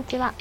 [0.00, 0.32] にちは。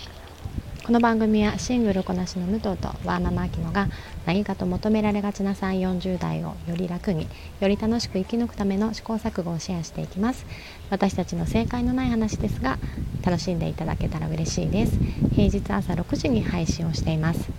[0.85, 3.89] この番組はシングルこなしの武藤とワーママアキノが
[4.25, 7.27] 何かと求められがちな3 4 0代をより楽に
[7.59, 10.45] より楽しく生き抜くための試行錯誤をシェアしていきます。
[10.89, 12.79] 私たちの正解のない話ですが
[13.21, 14.97] 楽しんでいただけたら嬉しいです。
[15.33, 17.49] 平日朝6時に配信をしています。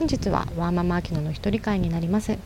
[0.00, 2.38] 本日はワーママアキノの一人会になります。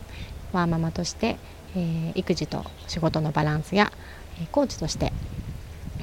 [0.53, 1.39] ワーママとして、
[1.75, 3.91] えー、育児と仕事のバランスや
[4.43, 5.13] えコーチとして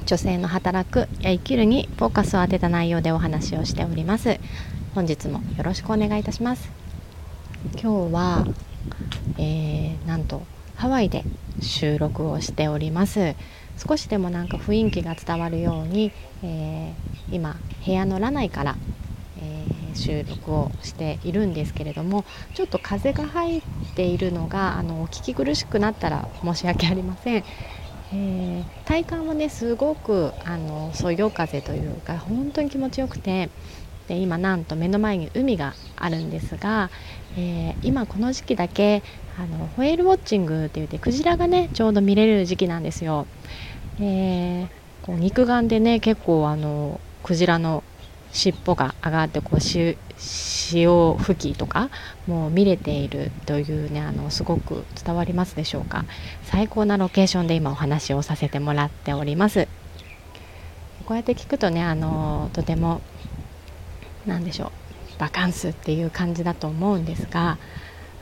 [0.04, 4.38] 女性の働くや生きるにフォーカスを当てた内容でお話をしております。
[4.94, 6.70] 本日もよろしくお願いいたします。
[7.80, 8.46] 今日は、
[9.38, 10.42] えー、なんと
[10.74, 11.24] ハワイで
[11.60, 13.34] 収録をしております。
[13.78, 17.56] 少しでもなんか雰囲気が伝わるように、えー、今
[17.86, 18.76] 部屋のラナイから、
[19.38, 23.62] えー、収録をしているんですけれどもちょっと風が入っ
[23.94, 27.44] ているのがあのお聞き苦しくなったら申し訳ありません。
[28.14, 33.48] えー、体感はねすごくあのそよ風というか本当に気持ちよくて
[34.08, 36.90] で今なんと目の前に海があるんですが、
[37.36, 39.02] えー、今この時期だけ
[39.38, 43.26] あのホエールウォッチングって言ってクジラがねちょうど見れる時期なんですよ。
[43.98, 44.68] えー、
[45.02, 47.82] こう肉眼でね結構あのクジラの
[48.32, 51.90] 尻尾が上がってこう潮吹きとか
[52.26, 56.04] もう見れているというねあのすごく伝わりますでしょうか。
[56.44, 59.68] 最高なロケーションで今お話をさせてもらっております。
[61.06, 63.00] こうやって聞くとねあのとても
[64.26, 67.58] 何でしょうバカンスっていう感じだと思うんですが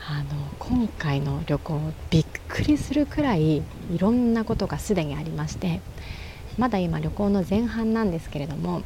[0.08, 0.26] あの
[0.58, 3.62] 今回の旅行びっくりするくらいい
[3.98, 5.80] ろんなことがすでにありまして
[6.58, 8.82] まだ今旅行の前半なんですけれども、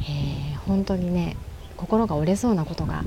[0.00, 0.37] えー、
[0.68, 1.34] 本当にね
[1.78, 3.02] 心が折れそうなことが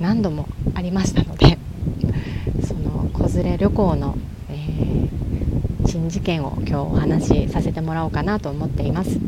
[0.00, 1.58] 何度もありましたので
[2.66, 4.16] その子連れ旅行の、
[4.48, 9.18] えー、新事件を今日お話しさせてもらおうかなと思っています。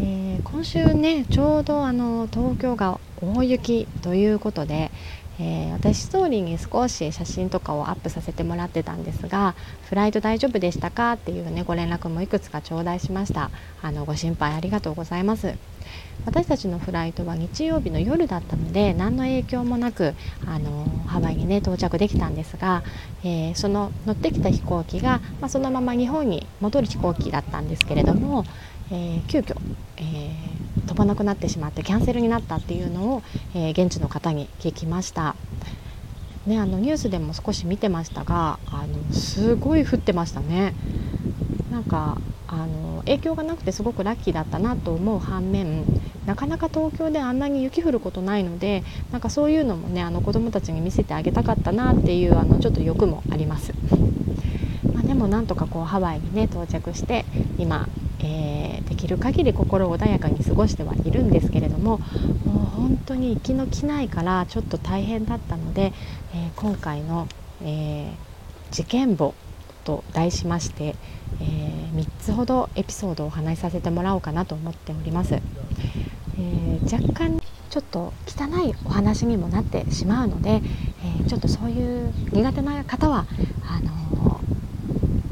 [0.00, 4.92] えー、今週ねちょうどあの東京が大雪ということで、
[5.38, 9.54] えー、私ストーリーに少し写真とかをアップさせてもらってたんですが
[9.88, 13.50] フライト大丈夫でしたかっていうねご連絡もいくつか頂戴しました。
[13.82, 15.54] あのご心配ありがとうございます。
[16.24, 20.14] 私たちのフライトは日曜日の夜だったので何の影響もなく
[20.44, 22.82] あのハワイにね到着できたんですが、
[23.22, 28.44] えー、その乗ってきた飛行機が、まあ、そのまま日本に戻る飛行機だったんですけれども、
[28.90, 29.56] えー、急遽、
[29.96, 33.22] えー、飛ばなくなってしまってキャンセルになったっていうのを、
[33.54, 35.34] え現地の方に聞きました。
[36.46, 40.74] ね、あのニュースでも少し見てましたがあのすごい降ってましたね。
[41.72, 45.84] なんかあの影響がなくてすごくラッキーだったなと思う反面
[46.24, 53.72] なかなか東京であんなに雪降ることないのでなんかそういうのもねあの子どもたちに見せてあげたかったなっていうあのちょっと欲もあります。
[54.92, 57.24] まあ、でもなんとかこうハワイにね到着して
[57.58, 57.88] 今、
[58.20, 65.92] えー、できる限り心穏やかに過ごしてはいるんですけれどももう本当に行きの気ないからちょっと大変だったので、
[66.34, 67.28] えー、今回の、
[67.62, 69.34] えー、事件簿
[69.84, 70.96] と題しまして、
[71.40, 75.34] えー、3つほどエピソードをお話しさせてもらおうかなと思っております。
[75.34, 77.40] えー、若干
[77.70, 83.26] ちょっと汚いお話にもなってしまうので、えー、ちょっとそういう苦手な方は
[83.62, 84.40] あの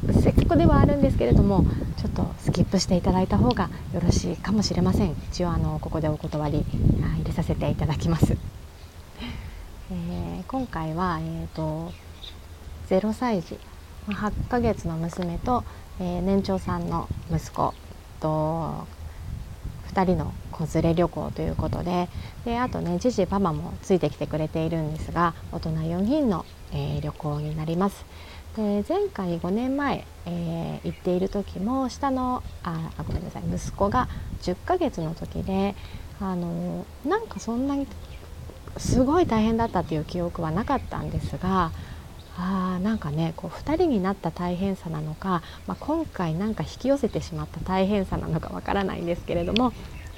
[0.06, 1.64] ー、せっかくではあるんですけれども
[2.04, 6.62] ちょっとスキップしていただいた方がよろしいかもしれません一応あのここでお断り
[7.16, 8.36] 入れさせていただきます、
[9.90, 11.92] えー、今回は、えーと、
[12.90, 13.58] 0歳児
[14.08, 15.64] 8ヶ月の娘と、
[15.98, 17.72] えー、年長さんの息子
[18.20, 18.86] と
[19.88, 22.10] 2人の子連れ旅行ということで
[22.44, 28.04] であとねじじパパもついてきてくれているんですが大人4人の、えー、旅行になります。
[28.56, 34.08] で前回5年前、えー、行っている時も下のあごめんなさい息子が
[34.42, 35.74] 10ヶ月の時で
[36.20, 37.88] あのなんかそんなに
[38.76, 41.72] すごい大変だったっていう記憶はなかったんですが
[42.36, 49.72] あなんかねこう2人になった大変さなのか、まあ、今回なんか引き寄せてしまった大変さなのかわからないんですけれども、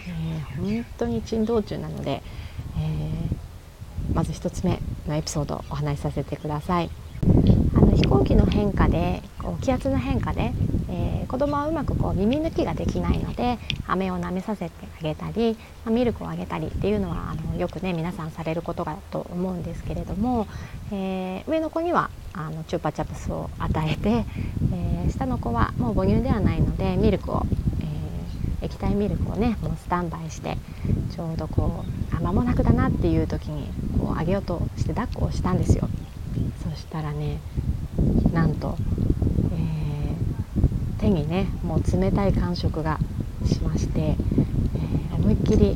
[0.09, 2.23] えー、本当に珍道中なので、
[2.79, 6.91] えー、まず1つ目のエピソードをお話しさせてください。
[7.97, 10.53] 飛行機の変化でこう気圧の変化で、
[10.91, 15.57] えー、子供はうまくこう耳抜きができないので飴を舐めさせてあげたり
[15.87, 20.47] まミルクをあげたりっていうのはあのよくね皆さんされることだと思うんですけれども、
[20.93, 24.27] えー、上の子にはあのチューパチャプスを与えて、
[24.73, 27.47] えー、下の子はもう母乳ではないのでミルクを、
[28.61, 30.59] え液体ミルクをねもうスタンバイして
[31.15, 35.89] ちょうどこうあ間もなくだなっていう時にこうあげようとして抱っこをしたんですよ。
[36.63, 37.39] そしたらね
[38.33, 38.77] なんと、
[39.53, 42.99] えー、手にねもう冷たい感触が
[43.45, 44.17] しまして、え
[45.15, 45.75] 思いっきり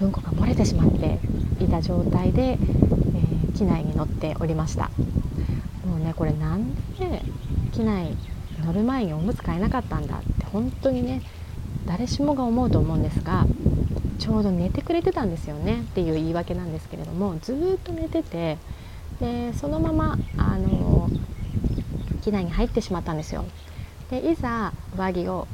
[0.00, 1.18] うんこが漏れてしまって
[1.62, 4.90] いた状態で、えー、機内に乗っておりました。
[5.86, 7.22] もうねこれなんで
[7.72, 8.16] 機内
[8.64, 11.22] 乗る前におむつ替えなかったんだって本当にね
[11.86, 13.46] 誰しもが思うと思うんですが
[14.18, 18.58] ちょうど寝てくれてたんですよねっていう言い訳なんですけれどもずっと寝てて
[19.20, 20.45] でそのままあ
[22.26, 23.44] 機内に入ってしまったんですよ。
[24.10, 25.46] でいざ上着を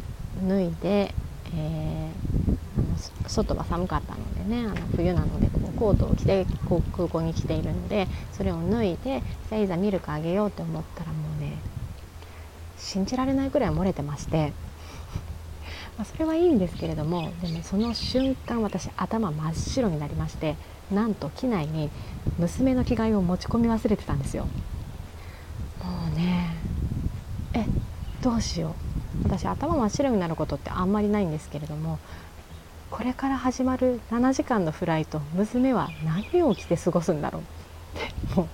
[0.48, 1.14] 脱いで、
[1.54, 11.58] えー、外は寒かったのでねあの冬なのでこうコートを着てこう空港に来ているのでそれを脱いでじゃいざミルクあげようと思ったらもうね
[12.78, 14.54] 信じられないくらい漏れてまして
[15.98, 20.56] まあ、それはいいんですけれどもでもその瞬間私頭真っ白になりまして
[20.90, 21.90] なんと機内に
[22.38, 24.46] 娘の着替えを持ち込み忘れてたんですよ
[25.84, 26.61] もうね
[27.54, 27.64] え
[28.22, 28.74] どうしよ
[29.24, 31.98] う私頭真っ白になることってあんまりないんですけれども
[32.90, 38.46] これから始まる7時間のフライト娘は何を着て過ごすんだろうってもう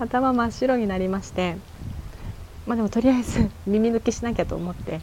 [0.00, 1.56] 頭真っ白になりまして
[2.66, 5.00] まあでもとりあえず耳抜きしなきゃと思って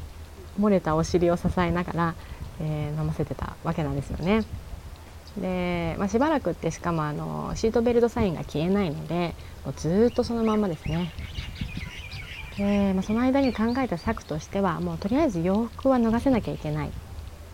[0.60, 2.16] 漏れたお尻を支えながら、
[2.60, 4.44] えー、飲ませてたわけなんですよね。
[5.38, 9.36] で、まあ、しばらくってしかもあのシートベルトサインが消えないので
[9.66, 11.12] もうずっとそのまんまですね。
[12.58, 16.92] で、まあ、その間に考えた策としてはもうとりあえず洋服は脱がせなきゃいけない。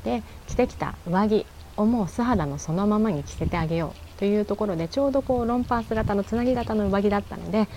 [0.04, 1.46] で着てきた上着
[1.78, 7.68] をもう素肌のそのままに着せてあげようというところでちょうどこうロンパース型のつなぎ型の上着だったので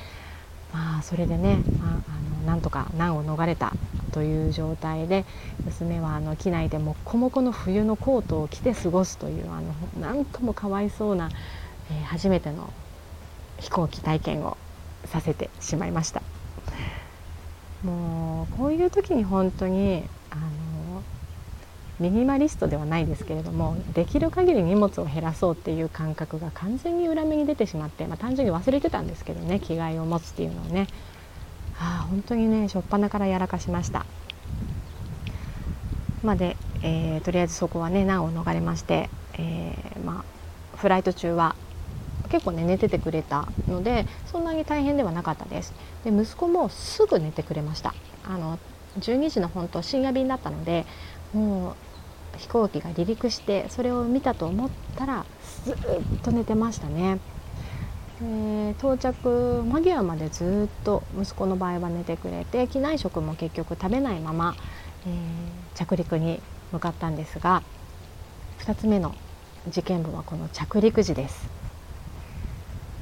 [0.73, 3.73] まあそれでね、まあ、あのなんとか難を逃れた
[4.13, 5.25] という状態で
[5.65, 11.31] 娘はあの機内でもっこもこの冬のコートを着て過ごすというあのなんともかわいそうな、
[11.91, 12.73] えー、初めての
[13.61, 14.57] 飛行機体験を
[15.05, 16.23] させてしまいました
[17.87, 21.03] もうこういう時に本当にあの
[22.01, 30.89] ミニマリストではないですけれどもできる限り荷物を減らそうっていう感覚が完全に裏目に出てしまって、まあ、単純に忘れてたんですけどね着替えを持つっていうのをね。
[31.79, 34.07] ああ本当にね初っ端からやらかしました。
[36.23, 40.25] まあ、で、えー、とりあえずそこはね難を逃れまして、えー、ま
[40.75, 41.55] あ、フライト中は
[42.27, 45.75] 結構ね寝ててくれたのでそんなに大変ではなかったです。
[46.05, 47.95] で息子もすぐ寝てくれました。
[48.25, 48.59] あの
[48.99, 50.87] 12時の本当深夜便だったので
[51.33, 51.71] も
[52.35, 55.25] う飛行機が離陸してそれを見たと思ったら
[55.65, 55.77] ずっ
[56.23, 57.19] と寝てましたね。
[58.23, 64.57] え到着間際までずっと息子の場合は寝てくれて機内食も結局食べないまま、
[65.07, 66.41] えー、着陸に
[66.73, 67.63] 向かったんですが
[68.61, 69.15] 2つ目の
[69.69, 71.66] 事件簿はこの着陸時です。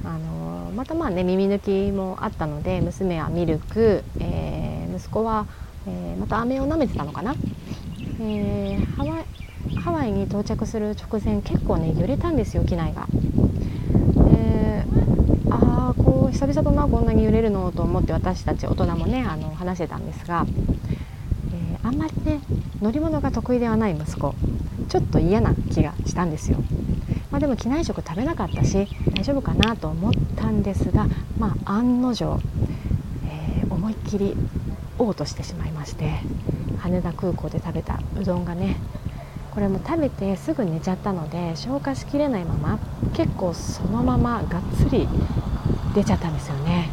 [0.05, 1.59] あのまたまあね耳抜
[1.89, 5.47] きもあったので娘はミルク、えー、息子は、
[5.87, 7.35] えー、また飴を舐めてたのかな、
[8.19, 9.25] えー、ハワイ
[9.77, 13.07] ハワイに到着する直前結構ね揺れたんですよ機内が。
[15.49, 20.45] ああこう久々だなこんなに揺れるのと思って私たち大人もねあの話してたんですが、
[21.53, 22.41] えー、あんまりね
[22.81, 24.35] 乗り物が得意ではない息子
[24.89, 26.57] ちょっと嫌な気がしたんですよ。
[27.35, 31.05] まあ、でも機内食食べなかったし大丈夫かなと思ったんですが、
[31.37, 32.39] まあ、案の定、
[33.27, 34.37] えー、思いっきり
[34.97, 36.13] 嘔吐してしまいまして
[36.77, 38.77] 羽田空港で食べたうどんがね
[39.51, 42.79] これも食べてすぐ寝ちゃったので消化しきれないまま
[43.13, 45.05] 結構そのままがっつり
[45.93, 46.89] 出ちゃったんですよね。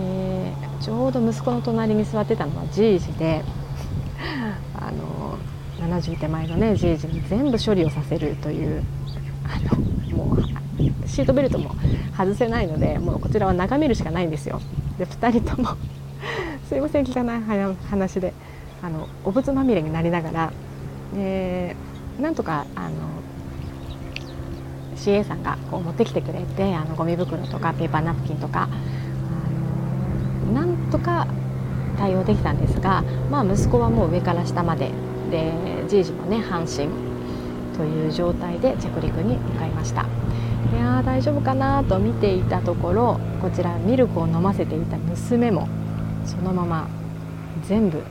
[0.00, 3.44] でちょうど息子の隣に座ってたのはじいじで
[4.74, 5.38] あの
[5.78, 8.82] 70手前のねじいじに全部処理をさせるという
[10.12, 11.74] もうシートベルトも
[12.16, 14.60] 外せないのでもうこちらは眺めるしかないんですよ。
[14.98, 15.76] で2人とも
[16.68, 18.32] すいません汚い話で
[18.82, 20.52] あのお仏まみれになりながら
[21.14, 21.76] で
[22.20, 22.94] なんとかあの
[24.96, 28.68] CA さんがこう持ってきてくれてあのゴミ袋とかペーパーナプキンとか
[30.54, 31.26] なんとか
[31.98, 34.90] 対応できたんですが、まあ、息子はもう上から下まで
[35.30, 35.52] で
[35.88, 36.88] じいじもね半身
[37.76, 40.06] という状態で着陸に向かいました。
[40.72, 45.68] いや大丈夫かなと見ていたところこちらミルクを飲ませていた娘も
[46.24, 46.88] そのまま
[47.68, 48.02] 全部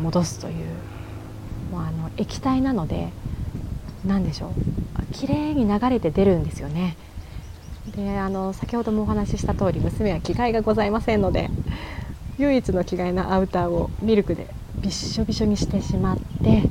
[0.00, 0.66] 戻すという
[1.70, 3.10] もうあの液体なので
[4.04, 4.50] 何でしょう。
[5.12, 6.96] 綺麗に流れて出るんですよね。
[7.96, 11.50] であの先ほどもお話しした通り娘は着替えがございませんので
[12.38, 14.46] 唯一の着替えのアウターをミルクで
[14.80, 16.62] びっしょびしょにしてしまって、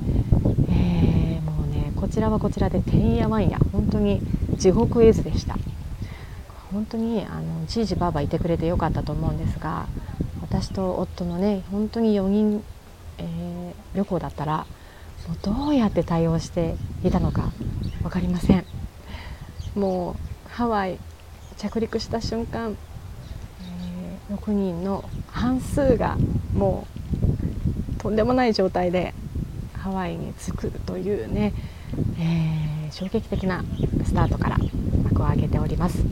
[2.07, 3.59] こちらはこちらでてんやわんや。
[3.73, 4.21] 本当に
[4.55, 5.57] 地獄絵図でした。
[6.71, 9.87] 本当にあのじいじばあばいてくれてよかったと思うんですが
[10.41, 12.63] 私と夫のね本当に4人、
[13.17, 14.65] えー、旅行だったら
[15.27, 17.51] もうどうやって対応していたのか
[18.01, 18.65] 分かりません。
[19.75, 20.15] も
[20.47, 20.99] うハワイ
[21.57, 22.77] 着陸した瞬間、
[24.29, 26.17] えー、6人の半数が
[26.55, 26.87] も
[27.97, 29.13] うとんでもない状態で
[29.73, 31.53] ハワイに着くというね、
[32.19, 33.63] えー、衝撃的な
[34.05, 34.57] スタートから
[35.03, 36.03] 幕を開けております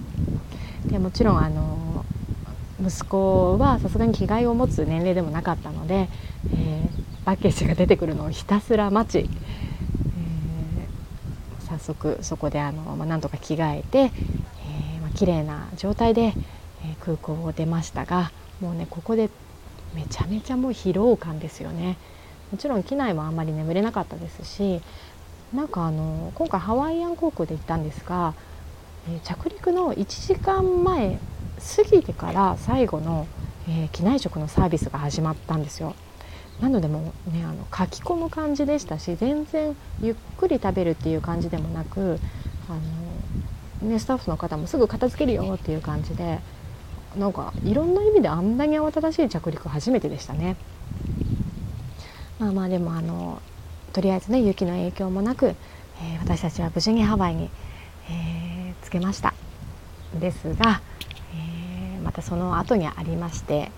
[0.85, 2.05] でもちろんあの
[2.81, 6.09] 息子はさすがに着替えを持つ年齢でもなかったので、
[6.53, 16.33] えー、パッケージが出てくるのをひたすら待ち、えー、早速そこであの、まあ、なんとか着替えて、えーまあ綺麗な状態で、
[16.83, 19.29] え空港を出ましたがもうねここで
[19.93, 21.97] めちゃめちゃもう疲労感ですよね。
[22.51, 24.81] もちろん機内もあんまり眠れなかったですし
[25.53, 28.33] なんかあの今回ハワイアン航空で行ったんですが、
[29.09, 31.19] えー、着陸の1時間前
[31.77, 33.27] 過ぎてから最後の、
[33.67, 35.95] えー、機内食のサービスが始まったんですよ。
[36.61, 42.17] なのでもうねあの書き込む感じでしたし全然ゆっくり食べるっていう感じでもなく
[42.69, 46.39] あの、ね、スタッフの方もすぐ片付けるよっていう感じで
[47.17, 50.55] なんかいろんな意味であんなに慌ただしい着陸初めてでしたね。
[52.39, 53.41] まあまあでもあの
[53.95, 57.49] とりあえずね雪の影響もなく、えー、私たちは無事にハワイに、
[58.09, 59.33] えー、着けました
[60.19, 60.81] ですが、
[61.33, 63.71] えー、またその後にありまして、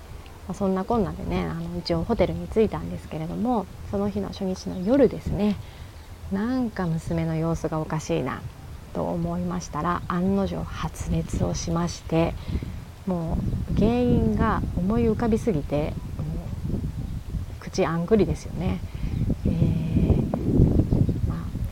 [0.47, 5.55] まあ、そんなこんなでねあの一応ホテルに着いたんですけれどもその日の初日の夜ですね
[6.31, 8.41] なんか娘の様子がおかしいな
[8.95, 12.33] と思いましたら案の定発熱をしまして
[13.05, 13.37] も
[13.71, 15.93] う原因が思い浮かびすぎて
[17.59, 18.79] 口あんぐりですよね。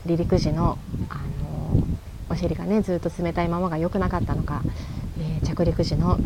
[0.06, 1.82] 離陸時の、あの
[2.28, 4.62] お尻がねずっと冷たいままが良くなかったのか、
[5.18, 6.22] えー、着陸時の、え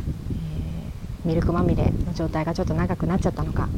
[1.26, 3.68] ー、ミルクまみれの状態がちょっと長くなっちゃったのか、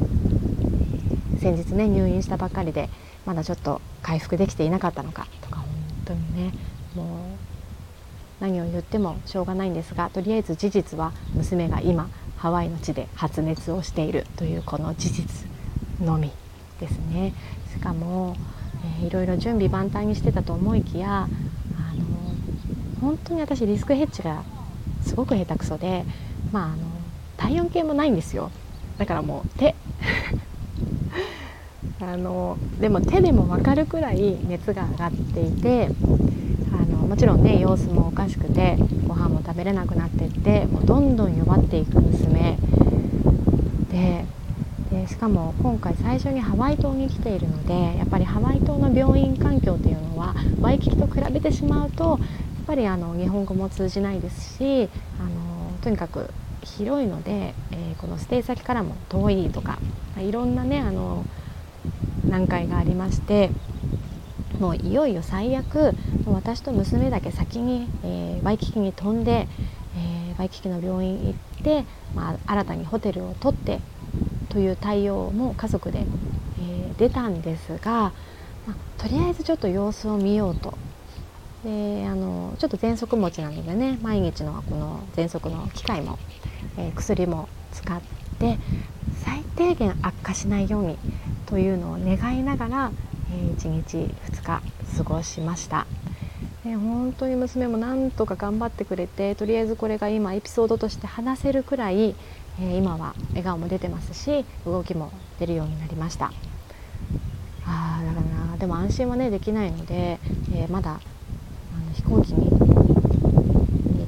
[1.39, 2.89] 先日ね入院したばっかりで
[3.25, 5.67] まだちょっと回復できていなかったのかとか本
[6.05, 6.53] 当にね
[6.95, 7.07] もう
[8.41, 15.47] 何を言ってもしょうがないんですがとりあえず事実は娘が今ハワイの地で発熱をしているというこの事実
[16.01, 16.31] のみ
[16.79, 17.33] ですね。
[17.73, 18.35] しかも、
[18.83, 21.29] えー、いろいろ準備万端にしてたと思いきやあの
[23.01, 24.43] 本当に私リスクヘッジが
[25.05, 26.05] すごく下手くそで
[26.51, 26.77] まああの
[27.37, 28.51] 体温計もないんですよ。
[28.97, 29.75] だからもう手。
[31.99, 35.89] あのでも手でも分かるくらい熱が上がっていて
[36.71, 42.57] あのもちろんね様子もおかしくてご飯も食べれなくなってってもうどんどん弱っていく娘
[43.89, 44.25] で
[45.03, 52.19] でしかも今回最初にハワイ島に来ているのでやっぱりハワイ島の病院環境というのはワイキキと比べてしまうとやっ
[52.65, 56.29] ぱりあの日本語も通じないですしあのとにかく
[56.61, 59.77] 広いので、えー、このステイ先からも遠いとか
[60.17, 61.25] いろんなねあの
[62.25, 63.49] 難解がありまして
[64.57, 65.91] もういよいよ最悪
[66.25, 69.49] 私と娘だけ先に、えー、ワイキキに飛んで、
[69.97, 71.83] えー、ワイキキの病院行って、
[72.15, 73.81] まあ、新たにホテルを取って
[74.53, 78.13] という対応も家族で、えー、出たんですが、
[78.67, 80.77] まあ、とりあえずちょっと様子を見ようと
[81.63, 86.19] であのちょっと喘息持ちなのでね毎日のこの喘息の機械も、
[86.77, 88.01] えー、薬も使っ
[88.39, 88.59] て
[89.23, 90.97] 最低限悪化しないように
[91.47, 92.91] というのを願いながら、
[93.31, 93.97] えー、1日
[94.31, 95.87] 2日過ごしました。
[96.63, 102.15] で本当に娘もなんとか頑張ってくれてとりあえずこれが今エピソードとして話せるくらい、
[102.59, 106.31] え、今は笑顔も出てますし動きも出るようになりました。
[107.65, 108.57] あだからな。
[108.57, 110.19] でも安心はねできないので、
[110.53, 112.49] えー、まだあの飛行機に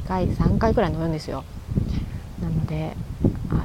[0.02, 1.44] 2回3回くらい乗るんですよ。
[2.42, 2.96] なので
[3.50, 3.64] あ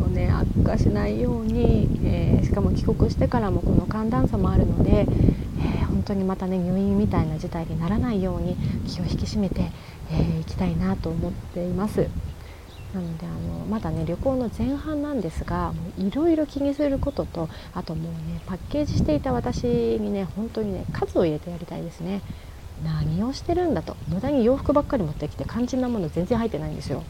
[0.00, 5.06] のね悪化しないように、えー、しかも帰国してからもこの寒暖差もあるので、
[5.60, 8.56] え本当にまたね入院みたいな事態にならないように
[8.86, 9.64] 気を引き締めてい、
[10.12, 12.06] えー、きたいなと思っています。
[12.92, 19.64] なのであのまだね旅行の前半なんですがいろいろ気にすることとあともうねパッケージしていた私
[20.00, 22.22] にね本当にね数を入れてやりたいですね。
[22.82, 27.04] 何をしてるんだと無駄に洋服ばっかり持ってきて肝心なもの全然入ってないんですよ。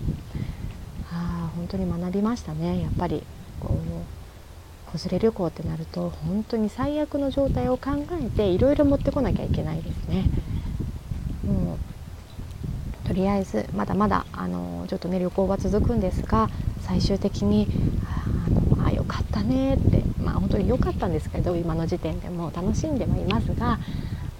[1.13, 2.81] ああ本当に学びましたね。
[2.81, 3.23] やっぱり
[3.61, 3.81] こ
[4.89, 10.29] う子連れ旅行ってなると本当に最悪の状態を考えていろいろ持ってこなきゃいけないですね。
[13.11, 16.49] とりあえずまだまだあのちょっとね旅行は続くんですが
[16.83, 17.67] 最終的に
[18.07, 23.81] あのあよかったねってまあ本当に良かったんですけど今の時点でも楽しんではいますが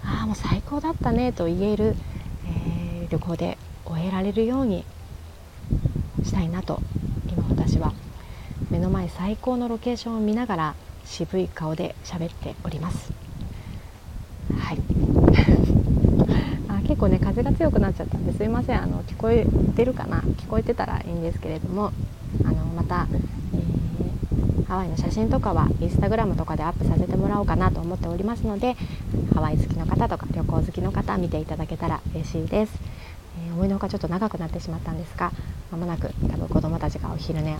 [0.05, 1.97] ああもう最高だったねと言える、
[2.45, 4.85] えー、旅行で終えられるように
[6.23, 6.81] したいなと
[7.27, 7.91] 今私は
[8.69, 13.11] 目の前最高のロケーションを見ながら渋い顔で喋っております。
[14.57, 15.20] はい
[16.91, 18.83] 結構ね風が強くなっちゃったんですいません。
[18.83, 19.45] あの聞こえ
[19.77, 20.19] てるかな？
[20.19, 21.93] 聞こえてたらいいんですけれども
[22.43, 28.75] あのまた、えー、ハワイの写真とかはインスタグラムとかでアップさせてもらおうかなと思っておりますので
[29.33, 32.73] ハワイ好きの方とか旅行好きの方見ていただけたら嬉しいです、
[33.47, 35.31] えー、思いのほかちょっと長くなってしまったんですが
[35.71, 37.57] まもなく多分子どもたちがお昼寝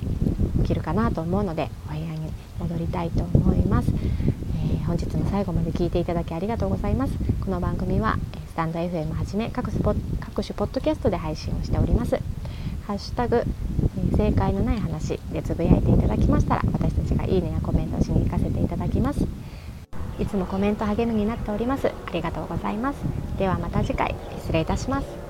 [0.64, 7.14] 起きるかなと思うのでお部屋に戻りたいと思います、えー、本日も最後まで聞いていただきありがとうございます。
[7.46, 8.18] この番組は
[8.52, 12.20] スタンド FM はじめ各スポ各種ポッドキャストで配信をしております。
[12.86, 13.46] ハッシュタグ
[14.18, 19.26] 正解のない話でつぶやいていただきましたら私たちがいいねやコメントをしに行かせていただきます。
[20.20, 21.88] いつもコメント励みになっております。
[21.88, 22.98] ありがとうございます。
[23.40, 24.14] ではまた次回。
[24.40, 25.21] 失礼いたします。